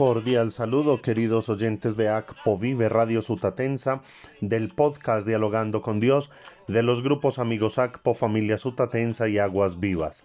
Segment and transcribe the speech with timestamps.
[0.00, 4.00] Cordial saludo, queridos oyentes de ACPO Vive Radio Sutatensa,
[4.40, 6.30] del podcast Dialogando con Dios,
[6.68, 10.24] de los grupos Amigos ACPO, Familia Sutatensa y Aguas Vivas.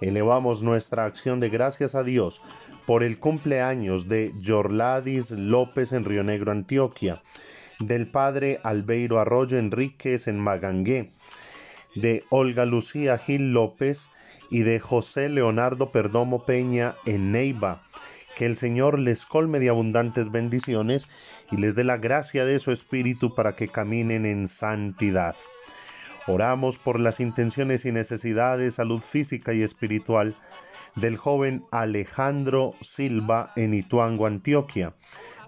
[0.00, 2.42] Elevamos nuestra acción de gracias a Dios
[2.86, 7.20] por el cumpleaños de Yorladis López en Río Negro, Antioquia,
[7.78, 11.08] del padre Albeiro Arroyo Enríquez en Magangué,
[11.94, 14.10] de Olga Lucía Gil López
[14.50, 17.82] y de José Leonardo Perdomo Peña en Neiva.
[18.36, 21.08] Que el Señor les colme de abundantes bendiciones
[21.50, 25.34] y les dé la gracia de su Espíritu para que caminen en santidad.
[26.26, 30.36] Oramos por las intenciones y necesidades de salud física y espiritual
[30.94, 34.94] del joven Alejandro Silva en Ituango, Antioquia,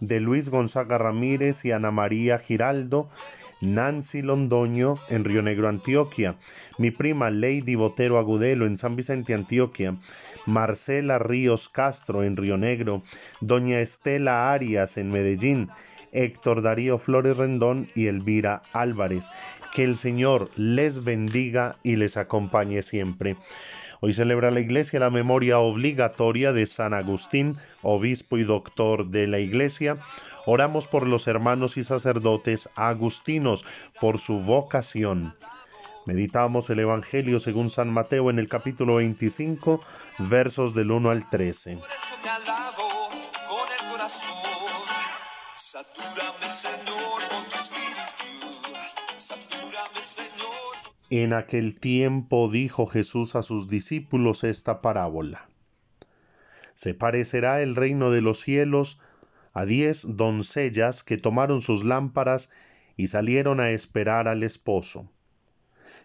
[0.00, 3.08] de Luis Gonzaga Ramírez y Ana María Giraldo,
[3.60, 6.36] Nancy Londoño en Río Negro, Antioquia,
[6.78, 9.96] mi prima Lady Botero Agudelo en San Vicente, Antioquia,
[10.46, 13.02] Marcela Ríos Castro en Río Negro,
[13.40, 15.68] doña Estela Arias en Medellín,
[16.12, 19.28] Héctor Darío Flores Rendón y Elvira Álvarez.
[19.74, 23.36] Que el Señor les bendiga y les acompañe siempre.
[24.00, 29.40] Hoy celebra la Iglesia la memoria obligatoria de San Agustín, obispo y doctor de la
[29.40, 29.98] Iglesia.
[30.46, 33.64] Oramos por los hermanos y sacerdotes agustinos,
[34.00, 35.34] por su vocación.
[36.06, 39.80] Meditamos el Evangelio según San Mateo en el capítulo 25,
[40.18, 41.76] versos del 1 al 13.
[41.76, 43.08] Por eso te alabo
[43.48, 44.30] con el corazón.
[45.56, 48.74] Satúrame, Señor, con tu espíritu.
[49.16, 50.50] Satúrame, Señor.
[51.10, 55.48] En aquel tiempo dijo Jesús a sus discípulos esta parábola.
[56.74, 59.02] Se parecerá el reino de los cielos
[59.52, 62.50] a diez doncellas que tomaron sus lámparas
[62.96, 65.10] y salieron a esperar al esposo.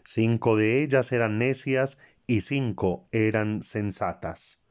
[0.03, 4.63] Cinco de ellas eran necias y cinco eran sensatas.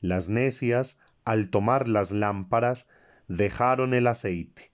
[0.00, 2.88] Las necias, al tomar las lámparas,
[3.28, 4.70] dejaron el aceite.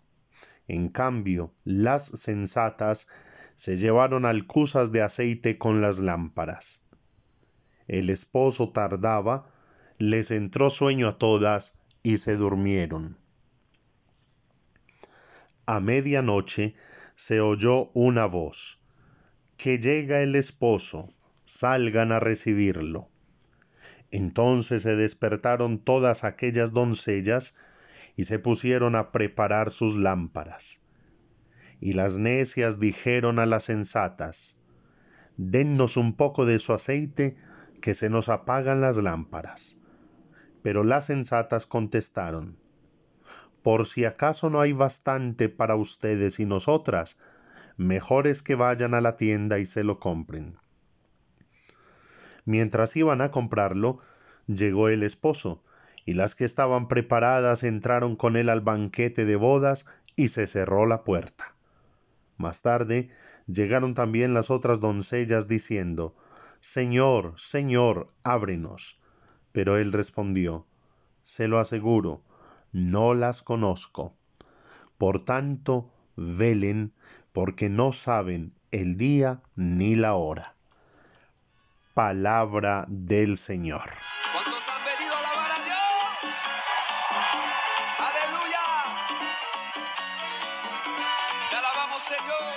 [0.68, 3.08] En cambio, las sensatas
[3.54, 6.82] se llevaron alcusas de aceite con las lámparas.
[7.88, 9.50] El esposo tardaba,
[9.98, 13.16] les entró sueño a todas y se durmieron.
[15.66, 16.74] A medianoche
[17.14, 18.82] se oyó una voz,
[19.56, 21.08] que llega el esposo,
[21.44, 23.08] salgan a recibirlo.
[24.10, 27.56] Entonces se despertaron todas aquellas doncellas
[28.16, 30.82] y se pusieron a preparar sus lámparas.
[31.80, 34.58] Y las necias dijeron a las sensatas,
[35.36, 37.36] Dennos un poco de su aceite,
[37.80, 39.78] que se nos apagan las lámparas.
[40.62, 42.56] Pero las sensatas contestaron,
[43.62, 47.20] Por si acaso no hay bastante para ustedes y nosotras,
[47.76, 50.50] mejor es que vayan a la tienda y se lo compren.
[52.44, 54.00] Mientras iban a comprarlo,
[54.46, 55.62] llegó el esposo,
[56.04, 59.86] y las que estaban preparadas entraron con él al banquete de bodas
[60.16, 61.54] y se cerró la puerta.
[62.36, 63.10] Más tarde
[63.46, 66.16] llegaron también las otras doncellas diciendo,
[66.60, 69.01] Señor, Señor, ábrenos.
[69.52, 70.66] Pero él respondió,
[71.22, 72.22] Se lo aseguro,
[72.72, 74.14] no las conozco.
[74.98, 76.92] Por tanto, velen,
[77.32, 80.54] porque no saben el día ni la hora.
[81.94, 83.90] Palabra del Señor.
[84.32, 85.76] ¿Cuántos han venido a alabar a Dios?
[87.98, 88.64] ¡Aleluya!
[91.50, 92.52] Te alabamos, Señor.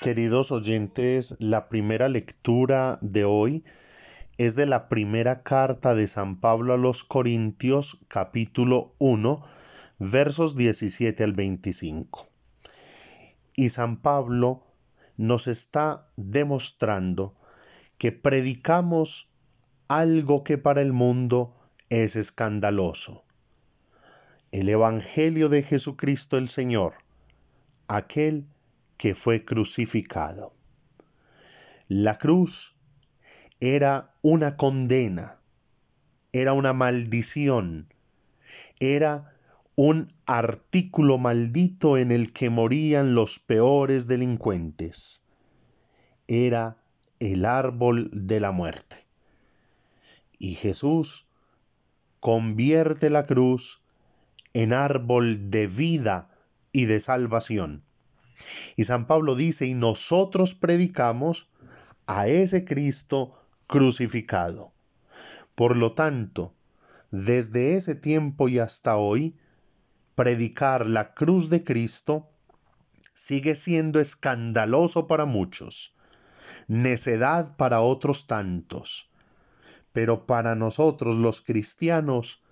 [0.00, 3.64] Queridos oyentes, la primera lectura de hoy
[4.40, 9.44] es de la primera carta de San Pablo a los Corintios, capítulo 1,
[9.98, 12.26] versos 17 al 25.
[13.54, 14.64] Y San Pablo
[15.18, 17.34] nos está demostrando
[17.98, 19.30] que predicamos
[19.88, 21.54] algo que para el mundo
[21.90, 23.24] es escandaloso.
[24.52, 26.94] El Evangelio de Jesucristo el Señor,
[27.88, 28.46] aquel
[28.96, 30.54] que fue crucificado.
[31.88, 32.79] La cruz
[33.60, 35.38] era una condena,
[36.32, 37.92] era una maldición,
[38.78, 39.34] era
[39.76, 45.22] un artículo maldito en el que morían los peores delincuentes.
[46.26, 46.78] Era
[47.18, 49.06] el árbol de la muerte.
[50.38, 51.26] Y Jesús
[52.18, 53.82] convierte la cruz
[54.54, 56.30] en árbol de vida
[56.72, 57.82] y de salvación.
[58.76, 61.50] Y San Pablo dice, y nosotros predicamos
[62.06, 63.39] a ese Cristo
[63.70, 64.72] crucificado.
[65.54, 66.54] Por lo tanto,
[67.12, 69.36] desde ese tiempo y hasta hoy,
[70.16, 72.28] predicar la cruz de Cristo
[73.14, 75.94] sigue siendo escandaloso para muchos,
[76.66, 79.08] necedad para otros tantos,
[79.92, 82.42] pero para nosotros los cristianos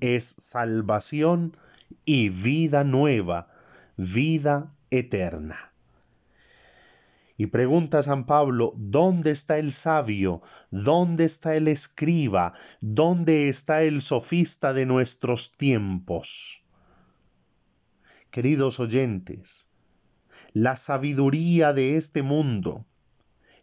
[0.00, 1.56] es salvación
[2.04, 3.48] y vida nueva,
[3.96, 5.69] vida eterna.
[7.40, 10.42] Y pregunta San Pablo, ¿dónde está el sabio?
[10.70, 12.52] ¿Dónde está el escriba?
[12.82, 16.62] ¿Dónde está el sofista de nuestros tiempos?
[18.30, 19.70] Queridos oyentes,
[20.52, 22.84] la sabiduría de este mundo,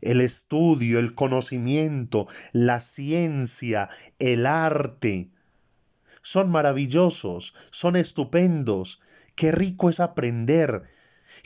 [0.01, 5.29] el estudio, el conocimiento, la ciencia, el arte,
[6.23, 9.03] son maravillosos, son estupendos.
[9.35, 10.81] Qué rico es aprender,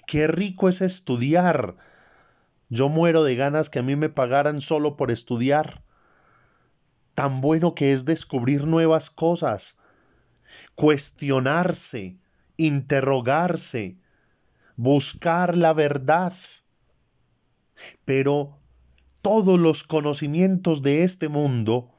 [0.07, 1.90] qué rico es estudiar.
[2.71, 5.83] Yo muero de ganas que a mí me pagaran solo por estudiar.
[7.15, 9.77] Tan bueno que es descubrir nuevas cosas,
[10.75, 12.15] cuestionarse,
[12.55, 13.97] interrogarse,
[14.77, 16.33] buscar la verdad.
[18.05, 18.57] Pero
[19.21, 21.93] todos los conocimientos de este mundo,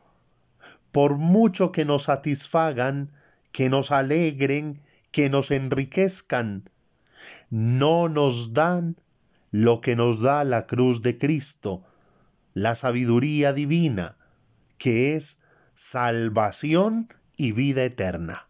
[0.90, 3.12] por mucho que nos satisfagan,
[3.52, 4.80] que nos alegren,
[5.10, 6.70] que nos enriquezcan,
[7.50, 8.96] no nos dan
[9.52, 11.84] lo que nos da la cruz de Cristo,
[12.54, 14.16] la sabiduría divina,
[14.78, 15.42] que es
[15.74, 18.48] salvación y vida eterna.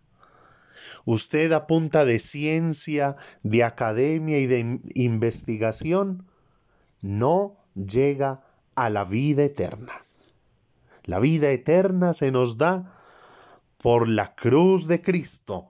[1.05, 6.25] Usted a punta de ciencia, de academia y de investigación
[7.01, 8.45] no llega
[8.77, 9.93] a la vida eterna.
[11.05, 12.97] La vida eterna se nos da
[13.83, 15.69] por la cruz de Cristo.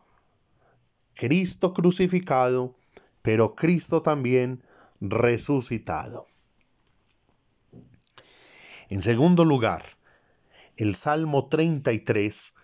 [1.14, 2.76] Cristo crucificado,
[3.22, 4.62] pero Cristo también
[5.02, 6.26] resucitado.
[8.88, 9.84] En segundo lugar,
[10.76, 12.54] el Salmo 33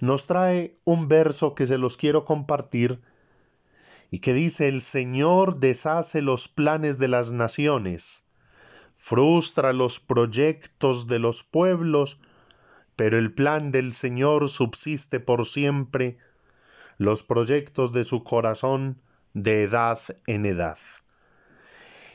[0.00, 3.00] nos trae un verso que se los quiero compartir
[4.10, 8.26] y que dice, el Señor deshace los planes de las naciones,
[8.94, 12.20] frustra los proyectos de los pueblos,
[12.96, 16.18] pero el plan del Señor subsiste por siempre,
[16.98, 19.00] los proyectos de su corazón
[19.32, 20.76] de edad en edad.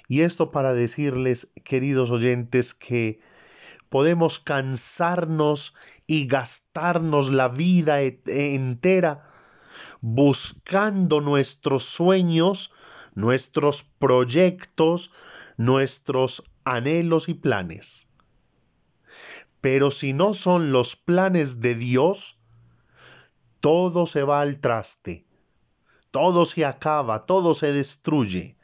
[0.07, 3.19] Y esto para decirles, queridos oyentes, que
[3.89, 5.75] podemos cansarnos
[6.05, 9.29] y gastarnos la vida entera
[10.01, 12.73] buscando nuestros sueños,
[13.15, 15.11] nuestros proyectos,
[15.57, 18.09] nuestros anhelos y planes.
[19.61, 22.39] Pero si no son los planes de Dios,
[23.59, 25.25] todo se va al traste,
[26.11, 28.56] todo se acaba, todo se destruye,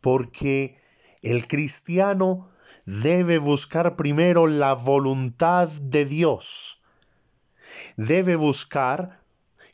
[0.00, 0.78] porque
[1.22, 2.50] el cristiano
[2.86, 6.82] debe buscar primero la voluntad de Dios.
[7.96, 9.20] Debe buscar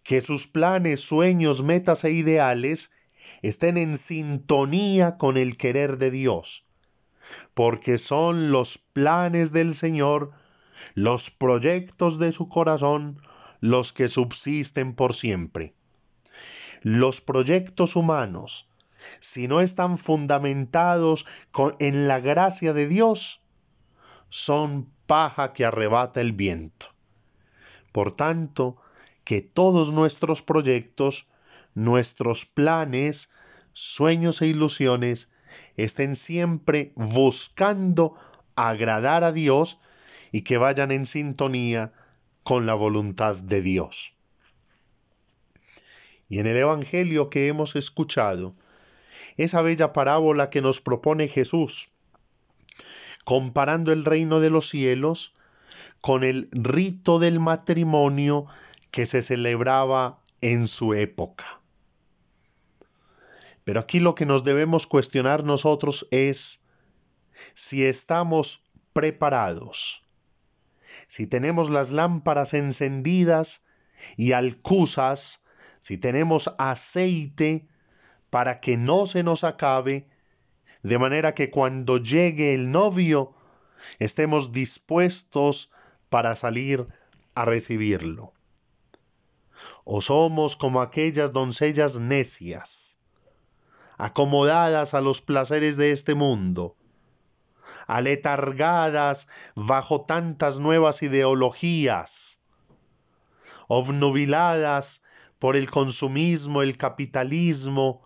[0.03, 2.95] que sus planes, sueños, metas e ideales
[3.43, 6.67] estén en sintonía con el querer de Dios,
[7.55, 10.33] porque son los planes del Señor,
[10.95, 13.21] los proyectos de su corazón,
[13.61, 15.75] los que subsisten por siempre.
[16.83, 18.66] Los proyectos humanos,
[19.21, 21.27] si no están fundamentados
[21.79, 23.43] en la gracia de Dios,
[24.29, 26.87] son paja que arrebata el viento.
[27.93, 28.77] Por tanto,
[29.25, 31.29] que todos nuestros proyectos,
[31.75, 33.33] nuestros planes,
[33.73, 35.33] sueños e ilusiones
[35.77, 38.15] estén siempre buscando
[38.55, 39.81] agradar a Dios
[40.33, 41.93] y que vayan en sintonía
[42.43, 44.15] con la voluntad de Dios.
[46.29, 48.55] Y en el Evangelio que hemos escuchado,
[49.37, 51.91] esa bella parábola que nos propone Jesús,
[53.25, 55.37] comparando el reino de los cielos
[56.01, 58.47] con el rito del matrimonio
[58.91, 61.61] que se celebraba en su época.
[63.65, 66.65] Pero aquí lo que nos debemos cuestionar nosotros es
[67.55, 68.63] si estamos
[68.93, 70.05] preparados,
[71.09, 73.65] si tenemos las lámparas encendidas
[74.17, 75.45] y alcusas,
[75.81, 77.67] si tenemos aceite
[78.31, 80.09] para que no se nos acabe,
[80.83, 83.35] de manera que cuando llegue el novio
[83.99, 85.71] estemos dispuestos
[86.09, 86.87] para salir
[87.35, 88.33] a recibirlo.
[89.85, 92.99] O somos como aquellas doncellas necias,
[93.99, 96.77] acomodadas a los placeres de este mundo,
[97.87, 102.41] aletargadas bajo tantas nuevas ideologías,
[103.69, 105.05] obnubiladas
[105.39, 108.03] por el consumismo, el capitalismo,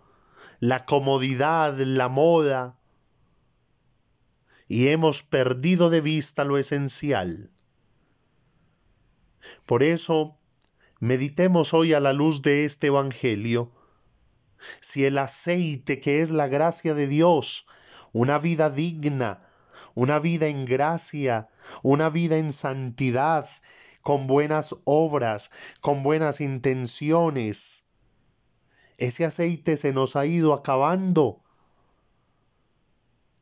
[0.61, 2.77] la comodidad, la moda,
[4.67, 7.49] y hemos perdido de vista lo esencial.
[9.65, 10.37] Por eso,
[10.99, 13.71] meditemos hoy a la luz de este Evangelio,
[14.79, 17.65] si el aceite que es la gracia de Dios,
[18.13, 19.49] una vida digna,
[19.95, 21.49] una vida en gracia,
[21.81, 23.49] una vida en santidad,
[24.03, 25.49] con buenas obras,
[25.79, 27.80] con buenas intenciones,
[29.01, 31.41] ese aceite se nos ha ido acabando.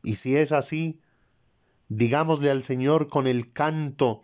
[0.01, 1.01] Y si es así,
[1.89, 4.21] digámosle al Señor con el canto,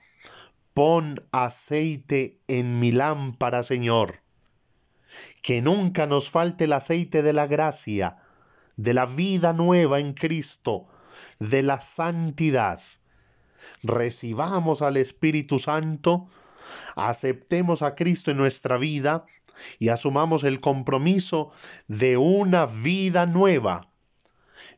[0.74, 4.22] pon aceite en mi lámpara, Señor.
[5.42, 8.16] Que nunca nos falte el aceite de la gracia,
[8.78, 10.88] de la vida nueva en Cristo,
[11.40, 12.82] de la santidad.
[13.84, 16.30] Recibamos al Espíritu Santo,
[16.96, 19.26] aceptemos a Cristo en nuestra vida
[19.80, 21.52] y asumamos el compromiso
[21.88, 23.92] de una vida nueva.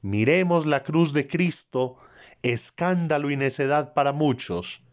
[0.02, 1.98] Miremos la cruz de Cristo,
[2.42, 4.84] escándalo y necedad para muchos,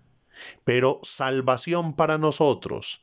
[0.64, 3.02] pero salvación para nosotros,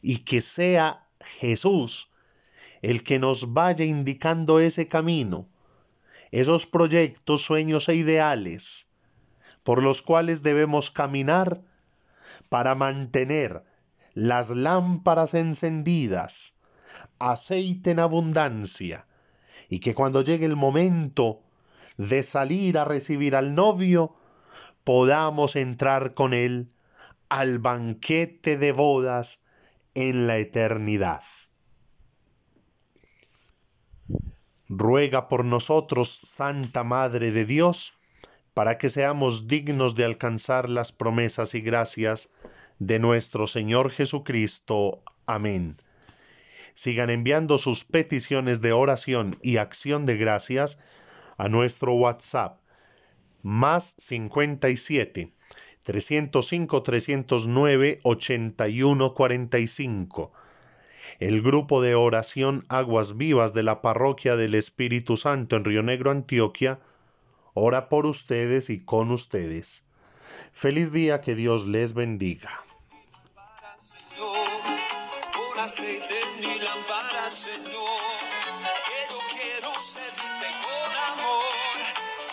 [0.00, 2.10] y que sea Jesús
[2.82, 5.48] el que nos vaya indicando ese camino,
[6.30, 8.90] esos proyectos, sueños e ideales
[9.62, 11.62] por los cuales debemos caminar
[12.48, 13.64] para mantener
[14.14, 16.58] las lámparas encendidas,
[17.18, 19.06] aceite en abundancia,
[19.68, 21.42] y que cuando llegue el momento
[21.96, 24.16] de salir a recibir al novio,
[24.84, 26.72] podamos entrar con él
[27.28, 29.42] al banquete de bodas
[29.94, 31.22] en la eternidad.
[34.68, 37.94] Ruega por nosotros, Santa Madre de Dios,
[38.54, 42.30] para que seamos dignos de alcanzar las promesas y gracias
[42.80, 45.04] de nuestro Señor Jesucristo.
[45.26, 45.76] Amén.
[46.74, 50.80] Sigan enviando sus peticiones de oración y acción de gracias
[51.36, 52.58] a nuestro WhatsApp
[53.42, 55.32] más 57
[55.84, 60.32] 305 309 8145.
[61.18, 66.10] El grupo de oración Aguas Vivas de la Parroquia del Espíritu Santo en Río Negro,
[66.10, 66.80] Antioquia,
[67.52, 69.84] ora por ustedes y con ustedes.
[70.52, 72.48] Feliz día, que Dios les bendiga.
[75.60, 76.40] Aceite en
[77.30, 78.00] Señor.
[78.86, 81.44] Que yo quiero servirte con amor.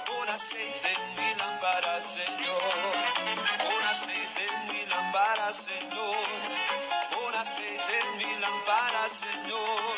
[0.06, 2.72] Pon aceite en lámpara, Señor.
[3.66, 6.28] Pon aceite en lámpara, Señor.
[7.14, 9.94] Pon aceite en mi lámpara, Señor.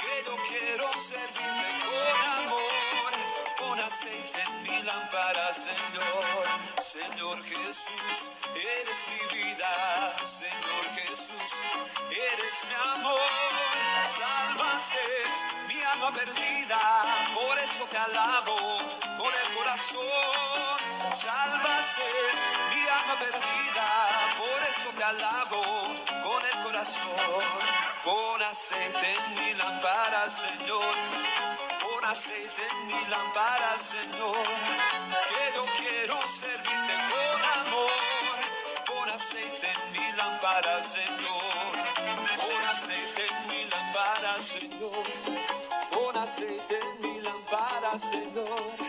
[0.00, 3.12] Que yo quiero servirte con amor.
[3.58, 5.85] Pon aceite en lámpara, Señor.
[6.96, 8.18] Señor Jesús,
[8.54, 10.16] eres mi vida.
[10.24, 11.50] Señor Jesús,
[12.10, 13.20] eres mi amor.
[14.16, 14.98] Salvaste
[15.68, 16.80] mi alma perdida,
[17.34, 18.56] por eso te alabo
[19.18, 21.12] con el corazón.
[21.12, 22.08] Salvaste
[22.72, 23.88] mi alma perdida,
[24.38, 25.62] por eso te alabo
[26.24, 27.44] con el corazón.
[28.04, 31.75] Pon aceite en mi lámpara, Señor.
[32.08, 34.46] Aceite en mi lámpara, Señor.
[35.28, 38.36] Que yo quiero servirte con amor.
[38.86, 41.72] Pon aceite en mi lámpara, Señor.
[42.42, 45.04] Pon aceite en mi lámpara, Señor.
[45.90, 48.85] Pon aceite en mi lámpara, Señor.